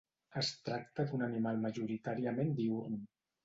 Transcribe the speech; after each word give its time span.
Es 0.41 0.47
tracta 0.69 1.05
d'un 1.11 1.27
animal 1.29 1.63
majoritàriament 1.67 2.53
diürn. 2.65 3.01